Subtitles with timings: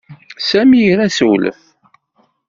[0.49, 1.59] Sami ira assewlef.